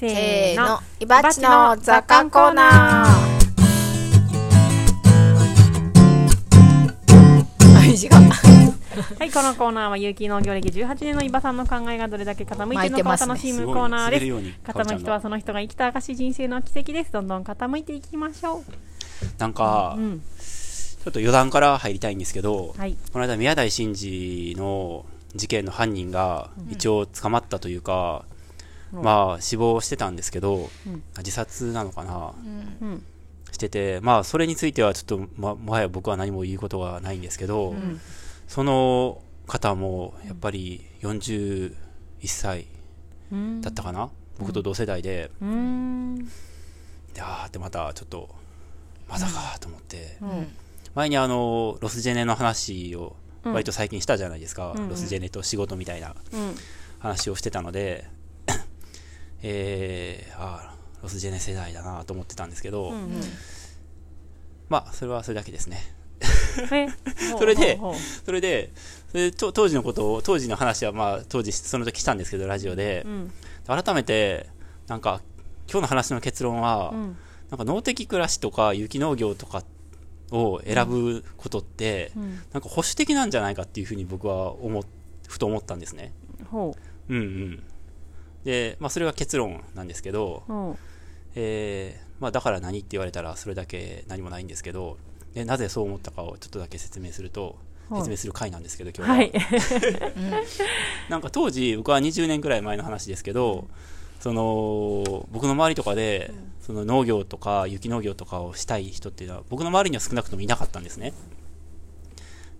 [0.00, 3.06] せーの、いばっちの雑感コーナー。
[9.18, 14.24] はい、このコーナーは有機農業歴18年の伊庭さんの考えがどれだけ傾いてるのかを楽しむコーナーです。
[14.24, 17.12] すね傾く人はその人が生きた証人生の奇跡です。
[17.12, 18.64] どんどん傾いていきましょう。
[19.36, 20.20] なんか、うん。
[20.20, 22.96] ちょっと余談から入りたいんですけど、はい。
[23.12, 25.04] この間宮台真司の
[25.34, 28.39] 事件の犯人が一応捕まったというか、うん
[28.92, 32.32] まあ死亡してたんですけど、うん自殺なのかな、
[32.82, 33.04] うん。
[33.52, 38.00] してて、まあそれについてはちょっと、ま、もはや僕は何も言うことはないんですけど、ん
[38.48, 41.72] その方もやっぱり41
[42.26, 42.66] 歳
[43.32, 43.60] うん。
[43.60, 46.18] だったかな、僕と同世代で、うーん。
[47.14, 48.28] であーってまたちょっと、
[49.08, 50.48] まだかと思って、うん。
[50.94, 53.14] 前にあの、ロスジェネの話を
[53.44, 56.54] うん割と最近したじゃないですか、ロスジェネと仕事みたいなうん。
[56.98, 58.06] 話をしてたので、
[59.42, 63.20] えー、あーロスジェネ世代だなと思ってたんですけど、うん。
[64.68, 65.78] まあ、それはそれだけですね。
[66.72, 66.88] え？
[67.38, 67.78] それで
[68.24, 68.70] それで、
[69.10, 73.32] それでと当時のことを、当時の話はまあ、当時その時したんですけど、ラジオでう、うん。
[73.66, 74.48] 改めて、
[74.88, 75.22] なんか、
[75.70, 77.16] 今日の話の結論は、うん。
[77.50, 79.64] なんか農的暮らしとか有機農業とか
[80.30, 82.42] を選ぶことって、うん。
[82.52, 84.82] なんか保守的なんじゃないかっていうふうに僕は思っ、
[85.26, 86.12] ふと思ったんですね。
[86.50, 86.76] ほ
[87.08, 87.62] うんうん。
[88.44, 90.52] で、まあそれが結論なんですけど、う。
[90.52, 90.76] ほ
[91.34, 94.98] えー、まあだから何って言われたらそれだけ何もないんですけど、
[95.34, 97.54] でなぜそう思ったかをちょっとだけ説明すると、はい
[97.98, 98.92] 説明する回なんですけど、う。
[98.96, 99.16] 今日は。
[99.16, 99.32] はい。
[101.10, 103.66] なんか当時、僕は20年くらい前の話ですけど、
[104.20, 111.14] その、僕の周りとかで、その農業とか雪農業とかをしたい人っていうのは、僕の周りには少なくともいなかったんですね。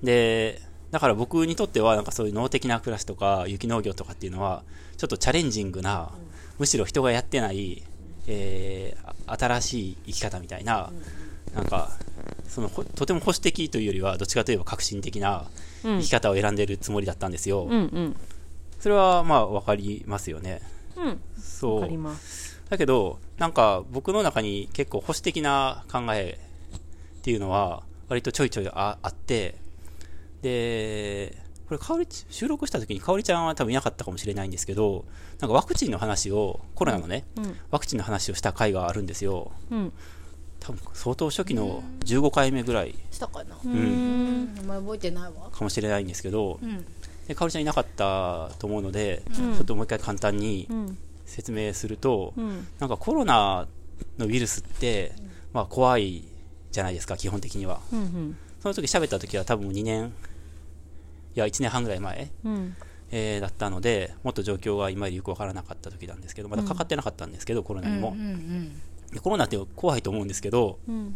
[0.03, 4.63] で、だから僕にとっては、なんかそういう農的な暮らしとか雪農業とかっていうのは、
[4.97, 6.11] ちょっとチャレンジングな、
[6.59, 7.83] むしろ人がやってない、
[8.27, 10.91] えーあ新しい生き方みたいな、
[11.55, 11.91] なんか、
[12.49, 15.47] そのほとても保守的というよりは、どっちかといえば革新的な
[15.85, 16.11] うん生き。
[16.11, 17.65] 方を選んでるつもりだったんですよ。
[17.65, 18.17] うんうん。
[18.81, 20.61] それはまあ分かりますよね。
[20.97, 21.07] うん。
[21.07, 21.97] わそうかり。
[21.97, 22.61] ます。
[22.69, 26.39] だけど、なんか僕の中に結構保守的な考え
[27.19, 29.55] っていうのは割とちょいちょいああって、
[30.43, 31.37] で、
[31.69, 35.05] これかおりち、収録した時にかおりちゃんは多分いなかったかもしれないんですけど、
[35.39, 37.57] なんかワクチンの話を、コロナのね、うん。
[37.71, 39.53] ワクチンの話をした回があるんですよ。
[39.71, 39.93] うん。
[40.59, 43.57] 多分相当初期の15回目ぐらいしたかな。
[43.65, 44.55] うんん。
[44.57, 45.51] 名前覚えてないわ。
[45.51, 46.85] かもしれないんですけど、うん。
[47.27, 50.99] で、かおりちゃんいなかったと思うので、うんちょっともう一回簡単にうん。
[51.25, 52.67] 説明すると、うん。
[52.81, 53.69] なんかコロナ
[54.19, 55.13] のウイルスって、
[55.53, 56.25] まあ怖い
[56.73, 57.81] じゃないですか、基本的には。
[57.93, 58.37] うん。
[58.61, 60.13] その時喋った時は多分2年、
[61.37, 62.77] いや1年半ぐらい前、うん。
[63.13, 68.21] えーだったので、もっと状況が今よりよくわからなかった時なんですけど、まだかかってなかったんですけど、コロナにもうん。
[68.21, 68.83] うん
[69.13, 71.13] でコロナって怖いと思うんですけど、うん。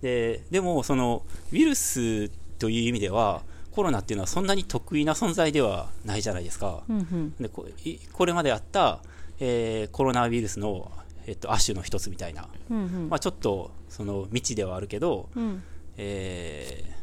[0.00, 3.42] で、でもそのウイルスという意味では、
[3.72, 6.82] コロナっていうのはそんなに得意な存在ではないじゃないですか。
[6.88, 7.34] うん。
[7.40, 9.00] でこいこれまであった、
[9.40, 10.90] えーコロナウイルスの、
[11.26, 13.08] えっと、亜種の一つみたいな、うん。
[13.10, 15.62] まあ、ちょっとその未知ではあるけど、うん。
[15.96, 16.99] えー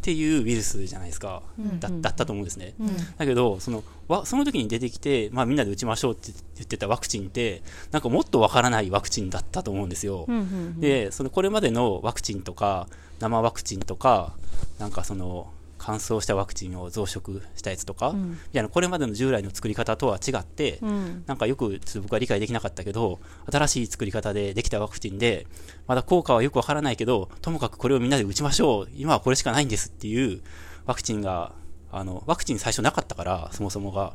[0.00, 1.78] っていうウイルスじゃないですか、ん。
[1.78, 2.88] だだったと思うんですね、うん。
[3.18, 7.62] だけどそのわその時に出てきて、まあ、みんなで打ちましょうって言ってたワクチンって
[7.92, 10.80] なんかもっとわからないワクチンだったと思うんですよ、うん。
[10.80, 14.32] でそのこれまでのワクチンとか生ワクチンとか
[14.78, 15.52] なんかその
[15.90, 21.24] 乾燥したワクチンを増殖したやつとか、うんみたいなこれまでの従来の作り方とは違って、うん。
[21.26, 23.18] なんかよくちょっと僕は理解できなかったけど、
[23.50, 25.46] 新しい作り方でできたワクチンで、
[25.86, 28.88] まだ効果はよくわからないけど、ともかくこれをみんなで打ちましょう。
[28.94, 30.42] 今はこれしかないんですっていう
[30.86, 31.52] ワクチンが、
[31.90, 34.14] あの、ワクチン最初なかったから、そもそもが。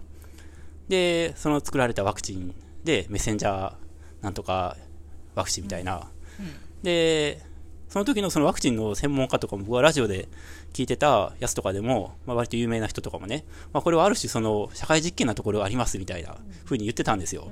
[0.88, 3.74] で、その作られたワクチンで、メッセンジャー
[4.22, 4.78] なんとか
[5.36, 6.08] ワクチンみたいな。
[6.84, 7.42] で、
[7.96, 10.28] その時のそのワクチンの専門家とかも僕はラジオで
[10.74, 16.36] 聞いてたやつとかでも、まあ、割と有名な人とかもね、まあ、これはある種その社会実験なところがありますみたいな
[16.66, 17.48] 風に言ってたんですよ。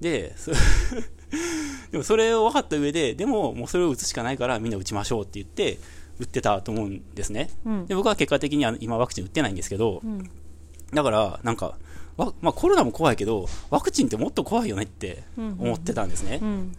[0.00, 0.50] で、そ
[1.92, 5.78] でもそれを分かった上で、でももうそれを打つしかないからみんな打ちましょうって言って、
[6.18, 7.50] 打ってたと思うんですね。
[7.64, 10.28] うんで僕は結果的には今ワクチン打ってないんですけど、ん
[10.92, 11.76] だからなんか、
[12.16, 16.40] わまあ、コロナも怖いけど、ワクチンってもっと怖いよねって思ってたんですね。
[16.42, 16.72] うん。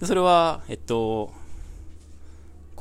[0.00, 1.41] でそれは、えっと、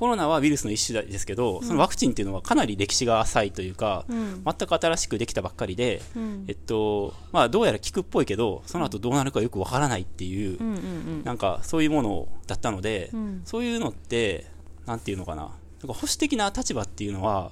[0.02, 4.44] コロナはウイルスの一種ですけど、そのワクチンっていうのはかなり歴史が浅いというか、うん。
[4.44, 10.74] 全く新しくできたばっかりで、うんえっと、まあ、どうやら効くっぽいけど、その後どうなるかよくわからないっていう、うん。
[10.74, 11.24] うん。
[11.24, 14.48] なんかそういうものだったので、うんそういうのって、
[14.88, 15.60] なんていうのかな、なんか
[15.94, 17.52] 保守的な立場っていうのは、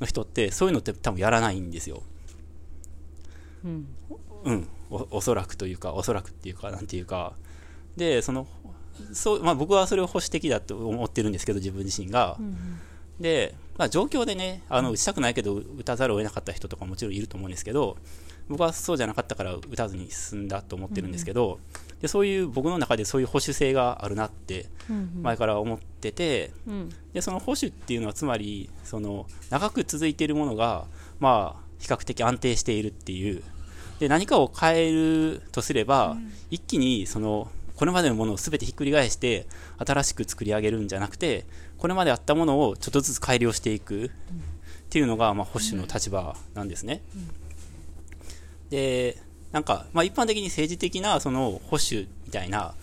[0.00, 2.02] の人って、そういうのって多分やらないんですよ。
[3.66, 3.86] うん。
[4.44, 4.68] うん。
[4.88, 7.34] おおそらくというか、おそらくっていうか、なんていうか、
[7.98, 8.46] で、その、
[9.12, 12.38] そう、まあ僕はそれを保守的だと思ってるんですけど、自分自身が。
[13.20, 17.96] で、まあ状況でね、あの、打ちたくないけど、打たざるを得なかった人とかもちろんいると思うんですけど、
[18.48, 21.58] 僕はそうじゃなかったから打たずに済んだと思ってるんですけど、
[22.00, 24.66] でそういう僕の中でそういう保守性があるなって
[25.22, 26.90] 前から思ってて、うん。
[27.12, 30.84] でその保守っていうのはつまりその長く続いているものが
[31.18, 33.42] まあ比較的安定しているっていう。
[33.98, 36.16] で何かを変えるとすれば、
[36.50, 39.46] 一気にそのこれまでのものを全てひっくり返して
[39.78, 41.46] 新しく作り上げるんじゃなくて
[41.78, 44.10] これまであったものをちょっとずつ改良していく。
[44.86, 47.02] っていうのが、まあ、保守の立場なんですね。
[48.70, 49.16] で
[49.52, 52.74] なんか、まあ、一般的に政治的なその保守みたいな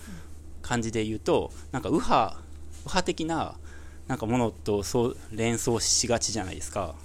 [0.61, 3.55] 感じで言うとなんか右派右派的な
[4.07, 6.95] なんかものとそう連想しがちじゃないですか。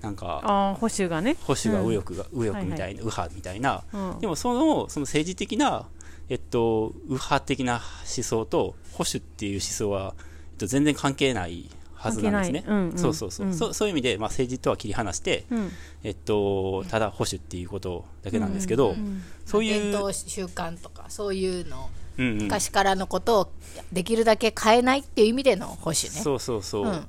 [0.00, 1.36] なんか保守がね。
[1.42, 2.94] 保守がうん右翼が、右翼みたいな、はい。
[2.94, 4.20] 右派みたいな、うん。
[4.20, 5.86] でもそのその政治的な、
[6.28, 10.14] えっと、右派的な思想と保守っていう思想は、
[10.52, 12.64] えっと、全然関係ないはずなんですね。
[12.66, 12.98] うんうん。
[12.98, 13.54] そうそうそう、うん。
[13.54, 15.70] そそういう意味で、まあ、政治とは切り離して、うん。
[16.04, 21.88] えっと、ただ保守っていうことだけなんですけど、うんそういう、伝統習慣とかそういうの
[22.18, 23.52] うんうん、昔からのことを
[23.92, 25.96] できるだけ変えないっていう意味での保守ね。
[25.96, 27.04] そうそうそう、うんうん。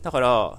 [0.00, 0.58] だから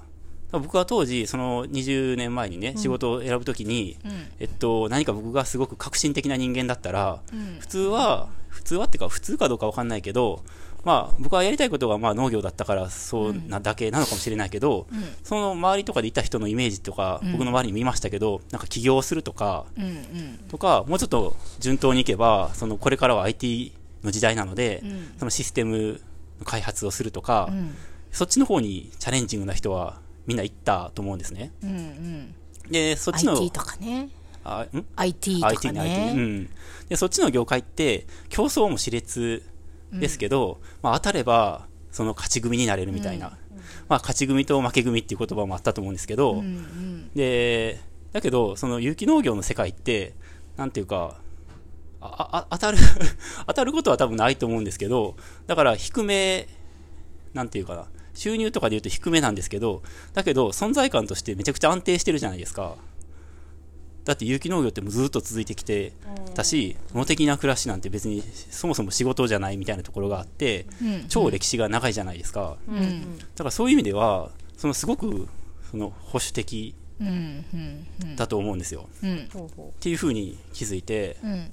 [0.52, 4.12] 僕は当時その20年前にね、仕事を選ぶときに、うん。
[4.38, 7.56] えっと、何か僕がすごく革新的な人間だったら、うん。
[7.58, 10.42] 普通は普通はっていうか普通かどうかわかんないけど
[10.82, 15.02] まあ僕はやりたいことがまあ農業だったからそうなだけなのかもしれないけど、うん。
[15.24, 17.32] その周りとかでいた人のイメージとか、うん。
[17.32, 20.38] 僕の周りに見ましたけどなんか起業するとかうんうん。
[20.48, 23.72] とかもうちょっと順当にいけばそのこれからは IT
[24.04, 25.14] の時代なので、うん。
[25.18, 26.00] そのシステム
[26.38, 27.74] の開発をするとか、うん。
[28.12, 31.52] そっちの方にチャレンジングな人はみんな行ったと思うんですね。
[31.62, 32.34] うんうん。
[32.70, 34.08] で、そっちの、IT とかね。
[34.44, 35.80] あん？IT と IT かね。
[35.80, 36.50] IT うねん。
[36.88, 39.44] で、そっちの業界って、競争も熾烈
[39.92, 43.38] ですけど、まあ当たれば、その勝ち組になれるみたいな。
[43.88, 47.10] まあ勝ち組と負け組っていう言葉もあったと思うんですけど、うんうん。
[47.14, 47.80] で、
[48.12, 50.14] だけど、その有機農業の世界って、
[50.56, 51.20] なんていうか、
[52.00, 52.78] ああ当たる
[53.46, 56.48] 当たることは多分ないと思うんですけど、だから低め、
[57.34, 57.86] なんていうかな、
[58.16, 59.82] 収入とかで言うと低めなんですけど、
[60.14, 62.76] だけど存在感としてめちゃくちゃ安定してるじゃないですか。
[64.06, 65.92] だって有機農業ってもうずっと続いてきて
[66.34, 71.08] たし、物的な暮らしなんて別にそもそも仕事じゃないみたいなところがあって、うん。
[71.08, 72.56] 超歴史が長いじゃないですか。
[72.68, 72.76] うん。
[72.76, 75.28] うんだからそういう意味では、そのすごく
[75.70, 76.76] その保守的
[78.16, 78.88] だと思うんですよ。
[79.00, 81.50] っていうふうに気づいて、うん。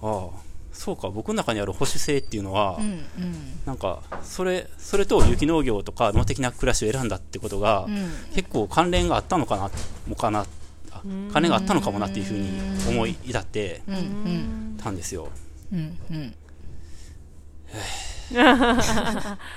[0.00, 0.30] ああ、
[0.72, 3.04] そうか、僕の中にある保守性っていうのは、うんうん。
[3.66, 8.10] なんか、それ、それと有機農業とか農的な暮らしを選んだってことが、うん。
[8.34, 9.70] 結構関連があったのかな、
[10.06, 10.46] もかな、
[10.90, 11.02] あ
[11.32, 12.50] 関連があったのかもなっていうふうに
[12.88, 13.82] 思い至って
[14.82, 15.28] たんですよ。
[15.72, 16.34] うんうん。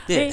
[0.07, 0.31] で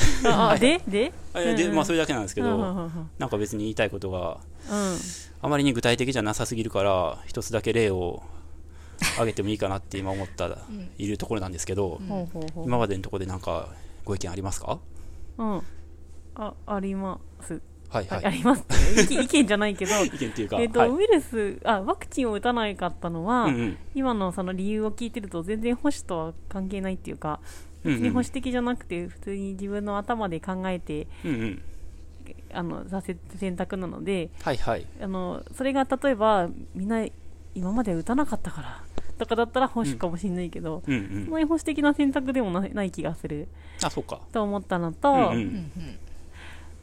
[0.58, 3.10] ででえで、まあそれだけなんですけど、うん。
[3.18, 4.38] なんか別に言いたいことが
[4.70, 4.98] うん。
[5.44, 8.22] あまりに具体的じゃなさすぎるから、一つだけ例を
[9.14, 10.58] 挙げてもいいかなって今思った、
[10.98, 12.00] いるところなんですけど、
[12.64, 13.68] 今までのところでなんか
[14.04, 14.78] ご意見ありますか？
[15.38, 15.62] うん。
[16.34, 17.60] ああります。
[17.88, 18.24] はいはい。
[18.24, 18.64] ああります。
[19.10, 19.92] 意見じゃないけど。
[20.04, 20.90] 意見っていうか、えっと、はい。
[20.90, 23.76] ウイルスあワクチンを打たなかったのは、うんうん。
[23.94, 27.40] 今のその理由を聞いてると全然保守とは関係ないっていうか
[27.84, 31.62] 別に保守的じゃなくて普通に自分の頭で考えてうんうん。
[32.54, 34.86] あのさせ選択なのではいはい。
[35.00, 37.04] あのそれが例えばみんな
[37.54, 38.82] 今まで打たなかったから
[39.18, 41.34] とかだったら保守かもしれないけど、うんうんそん。
[41.34, 43.48] なに保守的な選択でもないない気がする
[43.82, 44.20] あ、そうか。
[44.32, 45.20] と思ったのと、うんう。
[45.20, 45.70] うんん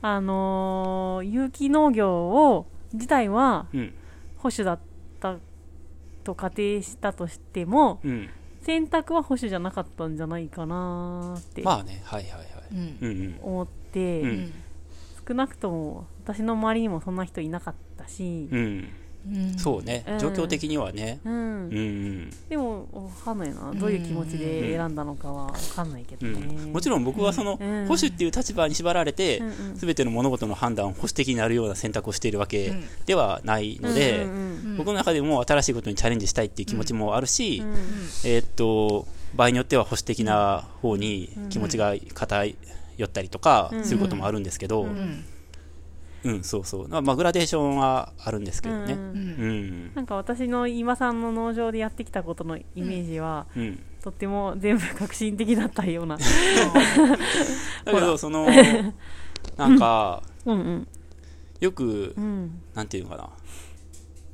[0.01, 3.93] あのー有機農業を自体はうん。
[4.37, 4.79] 保守だっ
[5.19, 5.35] た
[6.23, 8.29] と仮定したとしてもうん。
[8.61, 12.45] 選択は保守じゃなかったんじゃないかなってまあね、はいはいはい。
[12.75, 13.39] うん。
[13.41, 14.53] 思って、うん
[15.27, 18.49] 少なくとも私の周りにもそんな人いなかったし、
[19.57, 20.03] そうね。
[20.07, 20.15] う。
[20.15, 20.19] ん。
[20.19, 21.19] 状況的にはね。
[21.25, 21.33] うん。
[21.33, 21.37] う
[21.69, 22.29] んうん。
[22.49, 23.71] でもわかんないな。
[23.75, 27.87] どういう気持ちで選んだのかはわかんないけどうね、ん、もちろん僕はそのうん。
[27.87, 29.75] 保守っていう立場に縛られてうんうん。
[29.75, 32.83] 全ての物事の判断を保守的になるような選択をしているわけうん。
[33.05, 34.25] ではないので
[34.77, 37.73] 僕の中でも新しいことにチャレンジしたいっていう気持ちもあるしうん
[38.23, 42.55] えーっと場合によっては保守的な方に気持ちが偏
[43.03, 44.87] ったりとかすることもあるんですけど
[46.23, 46.43] ううん。
[46.43, 46.87] そうそう。
[46.87, 48.93] まあまあグラデーションはあるんですけどね。
[48.93, 48.99] うん。
[48.99, 49.85] ううん。
[49.87, 53.79] んなんか私の今さんの農場でやってきたことのイメージは、うん。
[54.01, 56.17] とっても全部革新的だったような。
[56.17, 56.23] だ
[57.85, 58.47] けどその
[59.57, 60.87] なんかうんうん。
[61.59, 62.61] よくうん。
[62.73, 63.29] なんていうのかな。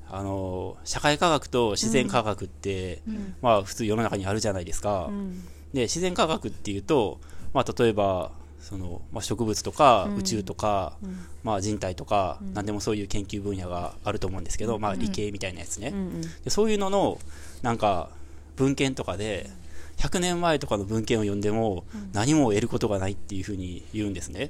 [0.08, 3.02] あの、社会科学と自然科学って、
[3.42, 5.08] まあ普通世の中にあるじゃないですか。
[5.10, 5.42] うん。
[5.74, 7.20] で、自然科学っていうと、
[7.54, 8.32] まあ例えば、
[8.68, 10.18] その、まあ、植物とかうん。
[10.18, 10.98] 宇宙とか、
[11.44, 15.90] まあ人体とか、何でもそういう研究分野があると思うんですけど、まあ理系みたいなやつね。
[15.90, 16.22] うんうん。
[16.22, 17.20] でそういうのの、
[17.62, 18.10] なんか、
[18.56, 19.52] 文献とかで、
[19.98, 24.50] 100年前とかの文献を読んでも、何も得ることがないっていうふうに言うんですね。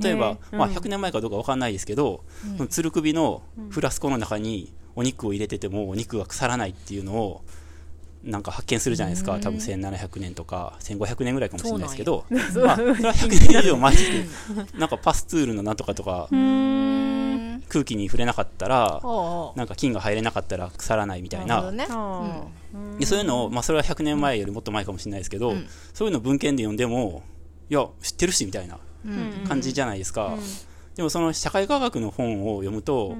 [0.00, 0.74] 例えば、ねまあ、うん。
[0.74, 2.22] 100年前かどうかわかんないですけど、
[2.56, 7.42] そのつる首のフラスコの中にお肉を入れてても、お肉が腐らないっていうのを、
[8.24, 9.38] なんか発見するじゃないですか。
[9.40, 14.02] 多分1700年とか、1500年ぐらいかもしれないですけど、まあ、それは100年以上前って、
[14.78, 17.62] なんかパスツールのなんとかとか、うん。
[17.68, 19.00] 空気に触れなかったら、
[19.56, 21.70] なんか菌が入れなかったら腐らないみたいな。
[21.72, 21.86] ね。
[21.88, 22.44] あ
[22.98, 25.66] でそういうのを、まあ、それは100年前よりもっと前かもしれないですけど、うん。
[25.92, 27.22] そういうの文献で読んでも、
[27.70, 29.44] いや、知ってるしみたいなうん。
[29.48, 30.36] 感じじゃないですか。
[30.94, 33.16] でもその社会科学の本を読むと、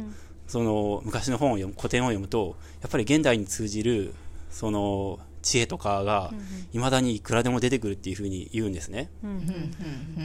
[0.47, 4.15] その昔の本を読む、古典を読むと、やっぱり現代に通じる、
[4.53, 6.33] その知恵とかが、
[6.73, 9.11] 未だにいくらでも出てくるっていうふうに言うんですね。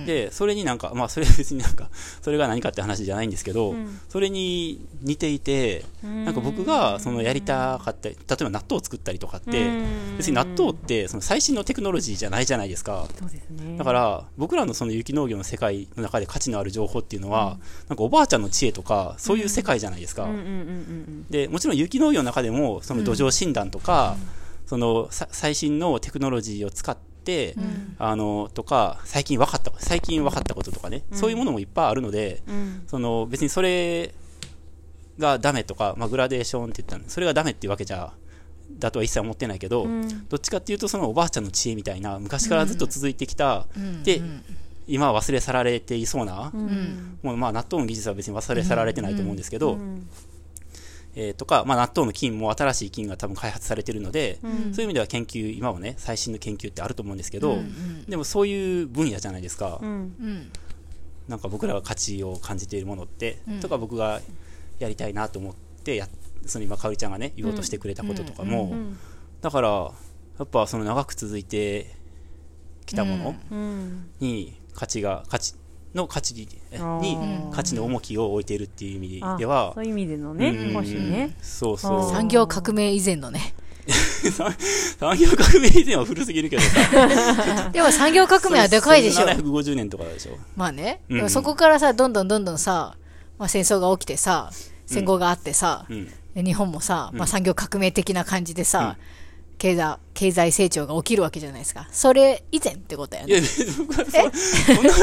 [0.06, 1.90] で、それになんか、まあそれは別になんか、
[2.22, 4.00] それが何かって話じゃないんですけど、ん。
[4.08, 9.70] それに似ていて、なんか僕がそのやりたかったり、例えば納豆を作ったりとかって、
[10.18, 13.08] 別に納豆ってその最新のテクノロジーじゃないじゃないですか。
[13.42, 13.78] すね。
[13.78, 17.58] だから、僕らのその有機農業の世界の中で価値のある情報っていうのは、
[17.90, 20.24] なんかおばあちゃんの知恵とか、そういう世界じゃないですか。
[20.24, 24.16] うんうんうんうんで、もちろん有機農業の中でも、その土壌診断とか、
[24.68, 27.56] そのさ最新のテクノロジーを使って、
[27.98, 32.84] あの、とか、最近分かった、最近分かったこととかね、そういうものもいっぱいあるので、うん。
[32.88, 34.14] その別にそれ
[35.18, 37.04] がダメとか、まあ、グラデーションって言ったの。
[37.08, 38.14] それがダメっていうわけじゃ、
[38.78, 40.28] だとは一切思ってないけど、ん。
[40.28, 44.04] どっちかっていうとそのおばあちゃんの知恵みたいな、昔からずっと続いてきた、うん。
[44.04, 44.22] で、
[44.88, 47.20] 今は忘れ去られていそうな、うん。
[47.24, 50.08] もうまあ納豆の技術は別に忘れ去られてないと思うんですけど、うん
[51.20, 57.58] えーとか、まあ納豆の菌も新しい菌が多分開発されてるので、そういう意味では研究、今もね、最新の研究ってあると思うんですけど、
[58.08, 59.80] でもそういう分野じゃないですか。
[59.82, 59.90] うん。
[59.90, 60.52] うん。
[61.28, 64.22] なんか僕らが価値を感じているものって、とか僕が
[64.78, 66.08] やりたいなと思ってや、
[66.46, 68.98] その今、かおりちゃんがね、言おうとしてくれたこととかも、ん
[69.42, 69.70] だから、
[70.38, 71.96] やっぱその長く続いて
[72.86, 74.10] きたものうん。
[74.20, 75.56] に価値が、価値
[75.98, 76.48] の価値に、
[77.52, 82.12] 価値の重きを置いているっていう意味あではそう、いう意味でのねうんもしねそうそう。
[82.12, 83.54] 産業革命以前のね。
[85.00, 87.70] 産業革命以前は古すぎるけどさ。
[87.72, 89.26] でも産業革命はでかいでしょ。
[89.26, 90.38] 750年とかでしょ。
[90.56, 91.02] まあね。
[91.10, 92.96] うんでもそこからさ、どんどんどんどんさ、
[93.38, 94.52] まあ戦争が起きてさ、
[94.86, 96.08] 戦後があってさ、うん。
[96.36, 98.98] で日本もさ、まあ産業革命的な感じでさ、
[99.58, 101.88] 経済、経済成長が起きるわけじゃないですか。
[101.92, 103.42] それ以前ってことや、ね。
[103.42, 104.20] 別に僕はそそ
[104.82, 104.94] んな、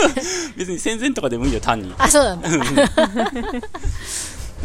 [0.56, 1.92] 別に戦前とかでもいいよ、単に。
[1.98, 2.50] あ、そうなんだ。
[2.50, 2.58] な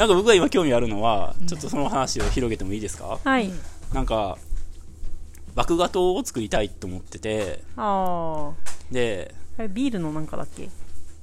[0.06, 3.20] んか僕が今興味あるのは、ちょっとその話を広げてもいいですか？
[3.24, 3.52] はい
[3.94, 4.38] なんか、
[5.56, 8.52] 麦芽糖を作りたいと思ってて、あ
[8.92, 10.70] で、あビールのなんかだっけ？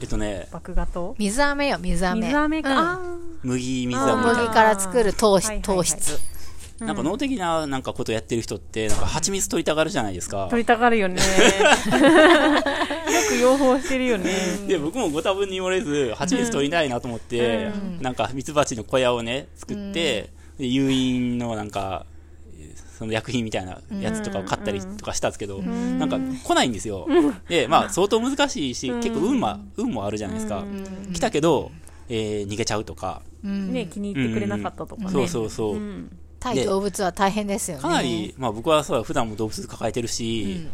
[0.00, 2.26] えっとね、麦芽と水飴よ、水飴。
[2.26, 3.00] 水飴か、うんあ
[3.44, 4.22] 麦、水飴みたいな。
[4.34, 6.20] 小麦から作る糖質、はいはいはい糖質。
[6.78, 10.46] なんか脳的ななんかことやってる人って、なんか蜂蜜取りたがるじゃないですか。
[10.46, 10.50] ー。
[10.50, 11.16] 取りたがるよね。
[11.16, 11.22] よ
[13.28, 14.34] く養蜂してるよね。
[14.66, 22.06] で、僕もご多分に漏れず、蜂蜜取りたいなと思って、なんか蜜蜂の小屋をね、作って、で誘引のなんか、
[22.98, 27.06] その薬品みたいなやつとかを買ったりとかしたんですけど、なんか来ないんですよ。
[27.48, 30.64] で、まあ相当難しいし、結構運も、運もあるじゃないですか。
[31.12, 31.70] 来たけど、
[32.08, 33.72] えー逃げちゃうとか、うん。
[33.72, 35.78] ね気に入ってくれなかったとかね、そうそうそう。
[36.50, 37.82] うん対動物は大変ですよね。
[37.82, 40.66] かなり、まあ僕はそう普段も動物抱えてるし、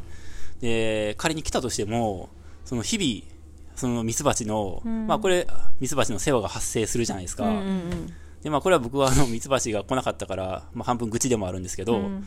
[0.60, 2.28] で、仮に来たとしても、
[2.64, 3.32] その日々、
[3.74, 5.46] そのミツバチの、まあこれ、
[5.80, 7.44] ミツバチの世話が発生するじゃないですか。
[7.44, 12.26] うんうんで、まあこれは僕はあのミツバチが来なかったから、まあ半分愚痴でもあるんですけど、うん。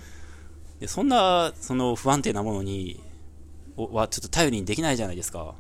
[0.80, 3.02] でそんな、その不安定なものに、
[3.78, 5.56] おはちょっと頼りにできないじゃないですか。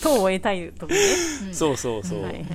[0.00, 1.00] 糖を得たいとかね、
[1.52, 2.22] そうそうそう。
[2.22, 2.46] はいはい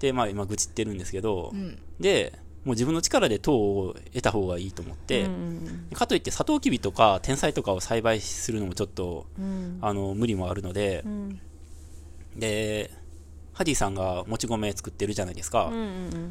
[0.00, 1.78] で、まあ今愚痴ってるんですけど、ん。
[1.98, 9.78] で、もう自分の力で糖を得た方がいいと思って、うんかといってサトウキビとか天才とかを栽培するのもちょっと、うん。
[9.80, 11.40] あの、無理もあるのでう、ん。
[12.36, 12.90] で、
[13.52, 15.70] ハディさんがもち米作ってるじゃないですか。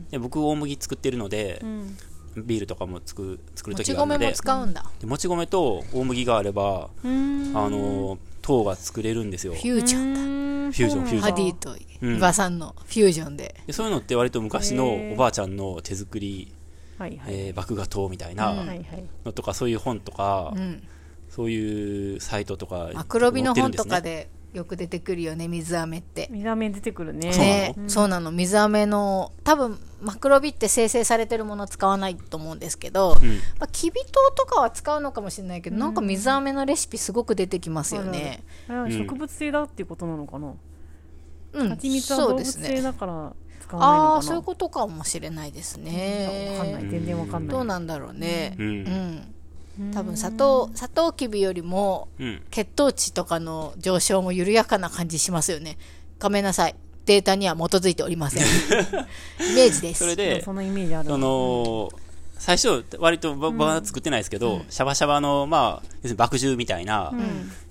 [0.10, 1.98] で僕大麦作ってるのでう、ん。
[2.46, 4.86] ビールとかも作る作る時があるので米も使うんだ。
[5.00, 7.52] でもち米と大麦があれば、うん。
[7.56, 9.54] あの糖が作れるんですよ。
[9.54, 10.39] フュージョンだ。
[10.70, 11.22] ンフュージョンフュージョン。
[11.22, 13.56] ハディとうん伊庭さんのフュージョンで。
[13.68, 16.54] でそういうのって割と昔のおばあちゃんの手作り、
[16.98, 18.56] はいはい、えー麦芽糖みたいな
[19.26, 20.84] のとかそういう本とか、うん。
[21.30, 26.28] そういうサイトとかマクロビの本とかでよく出てくるよね、水飴って。
[26.32, 27.32] 水飴出てくるね。
[27.32, 27.84] そうなの？
[27.84, 28.32] ね、そうなの。
[28.32, 33.30] 水飴の、多分、マクロビって生成されてるもの使わないと思うんですけど、うん
[33.60, 38.44] まあ、きび糖とかは使うのかもしれないけど、なんか水飴のレシピすごく出てきますよね。
[38.68, 40.54] あれは植物性だっていうことなのかな？
[41.52, 42.78] うん、蜂蜜は動物そうですね。
[42.78, 44.14] 性だから使わないのかな？
[44.14, 46.56] ああー、そういうことかもしれないですね。
[46.58, 46.90] わかんない。
[46.90, 47.56] 全然わかんない。
[47.56, 48.56] どうなんだろうね。
[48.58, 49.36] ううんん。
[49.94, 52.42] 多分砂糖、砂糖きびよりもうん。
[52.52, 55.78] 血糖値とかの上昇も緩やかな感じしますよね。
[56.20, 56.76] ごめんなさい。
[57.06, 58.44] データには基づいておりません。
[59.52, 60.00] イメージです。
[60.00, 61.18] それで、そのイメージあるそわ。
[61.18, 61.90] の、
[62.38, 67.12] 最初、割とば、ばは作ってないですけど、シャバシャバの、まあ、要するに麦汁みたいな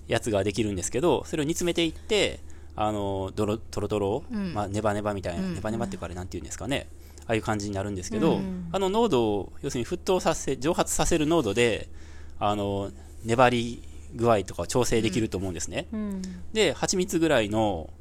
[0.09, 2.41] やつができるんですけど、それを煮詰めていって、
[2.75, 6.87] あの、ドロ、トロトロ、まあ、ネバネバみたいな、ネバネバっていうかあれなんて言うんですかね。
[7.29, 8.41] ああいう感じになるんですけど、
[8.73, 11.91] あの濃度を、要するに沸騰させ、蒸発させる濃度で、
[12.39, 12.91] あの、
[13.23, 13.83] 粘り
[14.15, 15.89] 具合とかを調整できると思うんですね。
[15.93, 16.23] うん。
[16.55, 17.93] で、蜂蜜ぐらいの、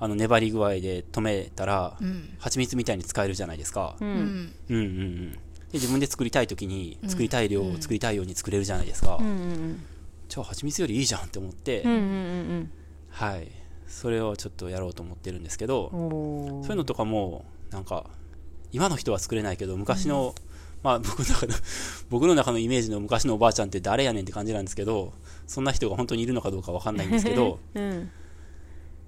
[0.00, 2.34] あの、粘り具合で止めたら、うん。
[2.40, 3.96] 蜂蜜みたいに使えるじゃないですか。
[4.00, 4.04] う。
[4.04, 4.54] うんん。
[4.68, 5.32] うんうんうん。
[5.32, 5.38] で、
[5.74, 9.18] 自分で作りたいときに、作りたい量を作りたいように作れるじゃないですか。
[9.20, 9.84] うんうん
[10.28, 11.90] じゃあ、蜂蜜よりいいじゃんって思って、うん。
[11.90, 12.72] うんうん
[13.10, 13.52] はい。
[13.86, 18.06] それをちょっとやろうと思ってるんですけど、そういうのとかも、なんか、
[18.72, 20.34] 今の人は作れないけど、昔の、
[20.82, 21.54] まあ僕の中の、
[22.10, 25.12] 僕の中のイメージの昔のおばあちゃんって誰やねんって感じなんですけど、
[25.46, 28.10] そんな人が本当にいるのかどうかわかんないんですけど、 うん。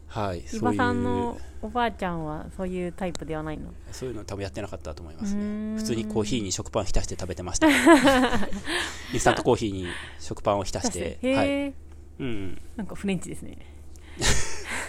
[0.07, 0.39] はい。
[0.39, 3.73] 伊ういうさんの、おばあちゃんはそういうタイプではないの？
[3.91, 5.77] そういうの多分やってなかったと思いますね。
[5.77, 7.69] 普通にコーヒーに食パン浸して食べてました。
[9.13, 9.87] インスタントコーヒーに
[10.21, 11.75] 食パンを浸して、へはい。
[12.21, 12.61] うん。
[12.77, 13.59] なんかフレンチですね。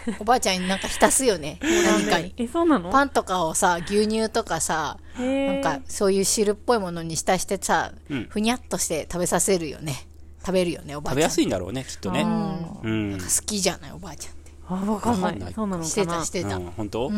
[0.19, 1.59] おばあちゃんになんか浸すよね。
[1.61, 2.33] 何かに。
[2.37, 2.91] え、そうなの？
[2.91, 10.07] パンとかをさ、牛乳とかさ、なんかそういう汁っぽいものに浸してさ、うんふにゃっとして食べさせるよね。
[10.45, 11.17] 食べるよね、おばあちゃん。
[11.17, 12.23] 食べやすいんだろうね、きっとね。
[12.23, 13.11] あうん。
[13.11, 14.51] なんか好きじゃない、おばあちゃんって。
[14.67, 15.53] あ、わかんないい。
[15.53, 16.29] そうなのしてた、し。
[16.29, 16.57] てた。
[16.57, 17.11] うん、本当、う。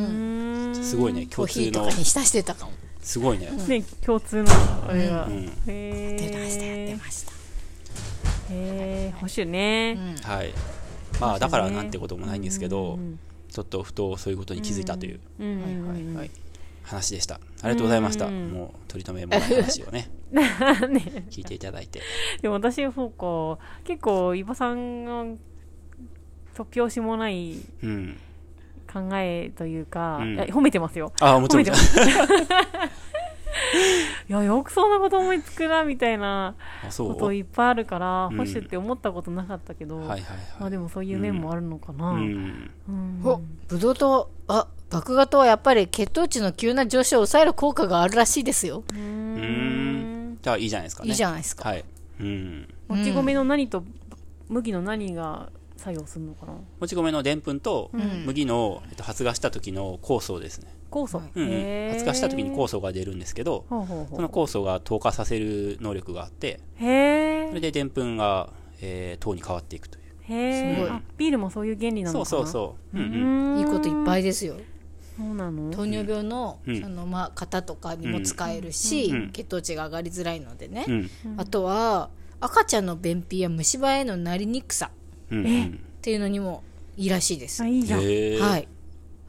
[0.76, 2.72] すごいね、コー共通のヒーとか、に浸してたかも。
[3.02, 3.50] すごいね。
[3.52, 4.46] ね、共通の、
[4.88, 5.26] あれが。
[5.26, 5.52] うん。
[5.68, 6.96] へ出ましたよ、出え。
[6.96, 7.32] ました。
[7.32, 7.34] へ
[8.50, 9.98] え、保守ね。
[10.24, 10.54] うんはい。
[11.20, 15.20] まあ、だからなんてこともないんですけど、うんちょっとふとそういうことに気づいたという
[16.84, 17.36] 話でした。
[17.36, 18.28] ありがとうございました。
[18.28, 22.02] うんもう、取り留めもない話をね、 ね聞いていただいて。
[22.42, 25.24] でも私はそうか、結構、伊庭さんが、
[26.56, 28.18] 突拍子もないうん。
[28.92, 31.12] 考えというか、うん褒めてますよ。
[31.20, 31.66] ああ、もちろん。
[34.30, 37.14] いや、よくそんなこと思いつくな、みたいなあ、そう？
[37.14, 39.98] こといっぱいあるから、うん保守って思ったことなかったけど。
[39.98, 40.18] ま
[40.60, 42.12] あでもそういう面もあるのかな。
[42.12, 42.36] ううん
[43.22, 43.22] ん。
[43.24, 48.84] お、ブドウ糖、あ、麦芽糖はやっぱり血糖値の急な上昇を抑える効果があるらしいですよ。
[48.94, 50.40] うんん。
[50.42, 51.10] じゃあ、いいじゃないですかね。
[51.10, 51.70] いいじゃないですか。
[51.70, 51.84] はい。
[52.20, 52.74] うん。
[52.88, 53.84] もち米の何と
[54.50, 56.54] 麦の何が作用するのかな？
[56.80, 60.74] もち米のでんぷんとん麦の、えっと、発芽した時の酵素ですね。
[60.90, 61.22] 酵素。
[61.36, 61.90] うんうん。
[61.92, 67.48] 発芽した時に酵素が出るんですけど、ほうほうほその酵素が糖化させる能力があって、うへえ。
[67.50, 68.50] それででんぷんが、
[68.82, 70.04] えー糖に変わっていくという。
[70.34, 72.98] へすごいビールもそういう原理なのかなそうそうそう。
[72.98, 73.56] ううんうん。
[73.56, 73.60] ん。
[73.60, 74.56] いいこといっぱいですよ。
[75.18, 75.72] そうなの？
[75.72, 80.86] 糖尿病の、うんその、まあ、方とかにも使えるし、うん血糖値が上がりづらいのでね。
[80.88, 81.10] うん。
[81.38, 84.92] あとは、赤ちゃんの便秘や虫歯へのなりにくさ
[85.32, 85.46] うん。
[85.46, 85.66] うん。
[85.66, 86.62] っていうのにも
[86.98, 87.64] いいらしいです。
[87.64, 88.00] あ、いいじゃん。
[88.00, 88.68] はい。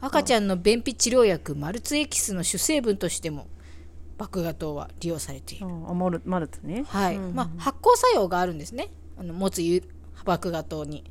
[0.01, 3.47] 赤ちゃんの便秘治療薬、マルツエキスの主成分としても、
[4.17, 5.65] 麦芽糖は利用されている。
[5.65, 6.85] あ、マルマルツね。
[6.87, 7.17] はい。
[7.17, 8.89] うんまあ、発酵作用があるんですね。
[9.17, 9.83] あの、持つゆ
[10.25, 11.03] 麦芽糖に。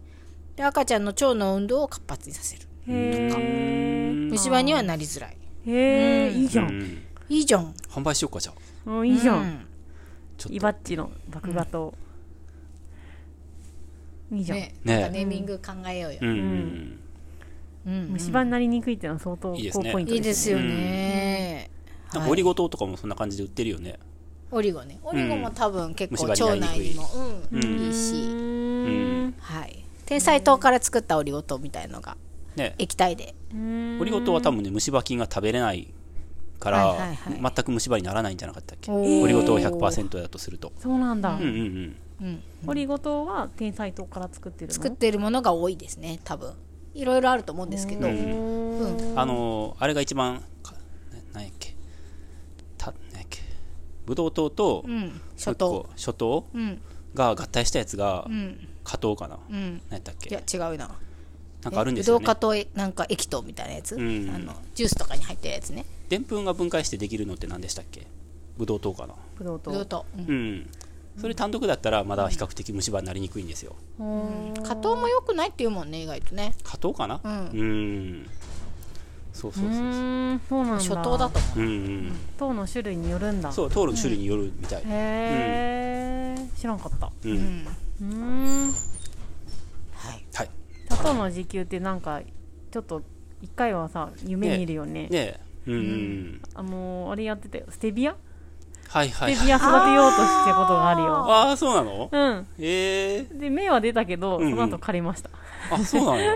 [0.57, 2.63] で、赤ちゃんの腸の運動を活発にさせる。
[2.89, 4.13] へえ。
[4.31, 5.37] 虫歯にはなりづらい。
[5.67, 6.63] へえ、いいじゃ。
[6.63, 6.83] うんん。
[7.29, 7.75] いいじゃん。
[7.91, 8.53] 販売しようか、じゃ
[8.87, 8.91] あ。
[8.91, 9.35] うんいいじゃ。
[9.35, 9.67] うんん。
[10.37, 10.55] ちょっと。
[10.55, 11.95] イバッチの麦芽糖。
[14.33, 14.59] いいじゃん。
[14.59, 16.19] ね、ねなんかネーミング考えようよ。
[16.23, 17.01] うんうんうん。
[17.85, 20.65] 虫歯になりにくいっていうのは相当いいですね高ポイントいいですよね。
[20.65, 21.71] ね。
[22.13, 22.19] うん。
[22.19, 23.99] なんかオリゴ糖とかもそんな感じで売ってるよね。
[24.51, 24.99] オリゴね。
[25.03, 27.09] オリゴも多分結構腸内にも、
[27.53, 28.15] うん、うんいいし。
[28.15, 28.29] う
[29.29, 29.35] ん。
[29.41, 29.85] はい。
[30.07, 32.17] 天才糖から作ったオリゴ糖みたいのが
[32.57, 32.75] ね。
[32.79, 33.35] 液体で。
[33.53, 35.93] オリゴ糖は多分ね、虫歯菌が食べれない
[36.59, 38.91] から、はいはいはい全く虫歯にならないんじゃなかったっけ？
[38.91, 40.73] オリゴ糖100%だとすると。
[40.79, 41.43] そうなんだうん。
[41.43, 41.97] うんうん。
[42.21, 42.43] うん。
[42.67, 44.75] オリゴ糖は天才糖から作ってるの？
[44.75, 46.55] 作ってるものが多いですね、多分。
[47.01, 48.09] いろいろあると思うんですけど。
[48.09, 48.19] ううん
[49.15, 49.19] ん。
[49.19, 50.73] あのーあれが一番、か
[51.13, 51.75] ななんやっけ？
[52.77, 53.41] た、やっけ？
[54.07, 54.99] ブドウ糖と、もう
[56.59, 56.81] うん。
[57.15, 58.69] が合体したやつがう、ん。
[58.85, 59.39] 果糖かな？
[59.49, 59.81] うん。
[59.91, 60.91] 何やったっいや、け違うな。
[61.63, 62.35] なんかあるんですよねブドウ。
[62.37, 63.97] 糖となんか液糖みたいなやつ？
[63.97, 65.85] んあの、ジュースとかに入ってるやつね。
[66.09, 68.07] でんぷんが分解してできるのって何でしたっけ？
[68.57, 69.15] ブドウ糖かな？
[69.37, 70.07] ブドウ糖ブドウ糖。
[70.17, 70.71] うんうん。
[71.21, 73.75] それ単独だったらまだ比較的虫歯になりにくいんですよ。
[73.99, 77.21] 加糖も良くないっていうもんね意外とね加糖かな？
[77.23, 78.27] うんうん。
[79.33, 79.81] そうそううそうそう。
[79.81, 82.13] ーんそうなんだ初糖だと思うんうん。
[82.39, 84.83] 糖の種類によるんだそう、糖の種類によるみたい。
[84.85, 87.11] へえ知らんかったう。
[87.25, 88.07] う、うんん、うー
[88.67, 88.73] んは
[90.15, 90.51] いはい。
[90.89, 92.21] 砂糖の時給ってなんか
[92.71, 93.03] ちょっと
[93.43, 95.41] 一回はさ夢見るよねねえ。
[95.67, 96.43] うんうん。
[96.55, 98.17] あのーあれやってたよステビア？
[98.89, 99.29] はいはい。
[99.29, 99.37] はい。
[99.37, 101.15] ステビア育てようとしてことがあるよ。
[101.15, 102.09] ああ、そうなの？
[102.11, 102.47] うん。
[102.59, 104.51] ええで芽は出たけど、うんうん。
[104.51, 105.31] その後枯れました。
[105.71, 106.25] あ、そうなん。
[106.25, 106.35] や。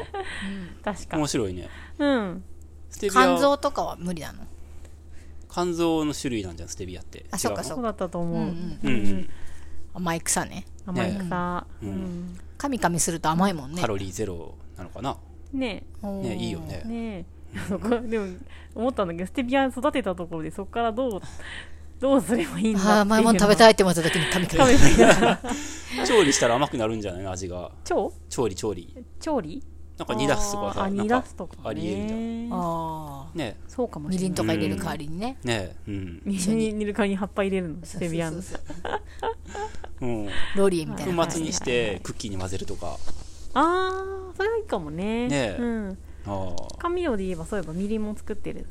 [0.85, 1.17] 確か。
[1.17, 1.69] 面白いね。
[1.99, 2.45] うん。
[2.91, 3.23] ステビア。
[3.23, 4.45] 肝臓とかは無理なの？
[5.51, 7.27] 肝臓の種類なんじゃん、ステビアって。
[7.31, 8.95] あそっかそっそうだったと思う、うんうんうん。
[8.95, 9.29] うん。
[9.95, 10.67] 甘い草ね。
[10.87, 11.93] 甘い草、ううん。
[11.93, 13.81] んカミカミすると甘いもんね。
[13.81, 15.17] カロリーゼロなのかな？
[15.53, 15.85] ね。
[16.03, 16.37] ね。
[16.37, 16.83] いいよね。
[16.85, 16.89] え。
[16.89, 17.25] ね
[18.09, 18.27] でも
[18.75, 21.21] 思ったんだけどステビア育てたところでそこからどう
[22.03, 24.77] どうすればいいんだ甘いもん食べいたいって思った時に食べたい。
[26.05, 27.71] 調理したら甘くなるんじゃない味が。
[27.85, 28.93] 調調理、調理。
[29.21, 29.63] 調理？
[29.99, 32.49] なんか煮出すとかさ、あ煮なんか出すとか、ね、ありえるじゃん。
[32.51, 33.57] ああね。
[33.69, 35.37] そうかもしみりんいとか入れる代わりにね。
[35.45, 35.55] え、ね。
[35.55, 36.23] え、うん。
[36.25, 37.77] みりんに煮る代わりに葉っぱ入れるの？
[37.85, 38.43] ステビアの。
[38.43, 38.59] そ
[40.01, 40.27] うん。
[40.57, 41.25] ローリエみたいな。
[41.25, 42.97] 粉末にしてクッキーに混ぜるとか。
[43.55, 43.61] あ
[44.33, 45.29] あそれはいいかもね。
[45.29, 45.57] ね。
[45.57, 45.99] えうん。
[46.27, 48.67] あ甘味料で言えばそういえばみりんも作ってる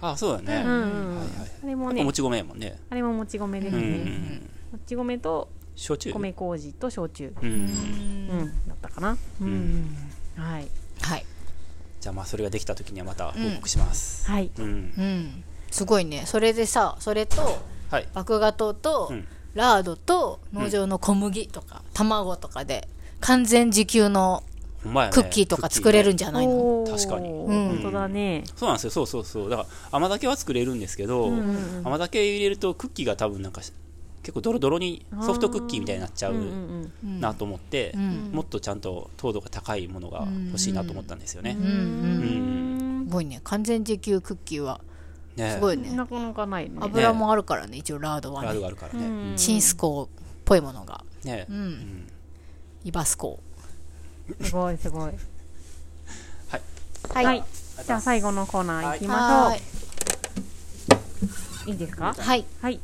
[0.00, 0.10] あ。
[0.10, 0.62] あ、そうだね。
[0.64, 1.50] うんうん、はいはい。
[1.64, 2.78] あれもねもち米やもんね。
[2.90, 4.50] あれももち米ですうんうね、ん。
[4.72, 6.12] もち米と焼酎？
[6.12, 7.50] 米麹と焼酎うん。
[7.50, 9.96] うんだったかなうん、
[10.36, 10.68] はい
[11.02, 11.26] はい
[12.00, 14.30] じゃあまあそれができた時にはまた報告します。
[14.30, 14.64] はいうん。
[14.64, 14.68] う
[15.02, 17.60] んすごいねそれでさそれと
[17.90, 18.08] はい。
[18.14, 22.86] 麦芽糖と、うんラードと農場の小麦とか、卵とかで
[23.18, 24.44] 完全自給の
[24.84, 25.10] ね。
[25.12, 26.90] クッキーとか作れるんじじゃないの、おー。
[26.90, 27.28] 確かに。
[27.28, 27.68] うん。
[27.68, 28.44] 本当だね。
[28.56, 28.90] そうなんですよ。
[28.90, 29.50] そうそうそう。
[29.50, 33.72] だから甘酒は作れるんですけど、うんうん甘酒入れるとクッキーが多分なんかし
[34.22, 38.32] 結構ドロドロにソフトクッキーみたいになっちゃううんうんうんなと思って、ん。
[38.32, 41.56] もっとちゃんと糖度が高いものが欲しいなと思ったんですよね。
[41.58, 41.68] うんう
[43.02, 43.06] ん。
[43.08, 43.40] すごいね。
[43.44, 44.80] 完全自給クッキーは
[45.36, 45.90] ねすごいね。
[45.92, 46.76] なかなかないね。
[46.80, 49.06] 油もあるからね一応ラードはラードねがあるからね。
[49.06, 49.36] うん。
[49.36, 50.08] チンスコーっ
[50.44, 51.04] ぽいものが。
[51.24, 51.46] ね。
[51.48, 51.68] ううん。
[51.70, 52.06] ん。
[52.84, 53.40] イバスコ
[54.42, 55.02] すごいすごい。
[55.02, 55.12] はい。
[57.08, 57.44] ーはい。
[57.86, 59.60] じゃあ最後のコーナー行きましょう、はい。
[61.70, 62.14] いいですか？
[62.16, 62.44] はい。
[62.60, 62.78] はい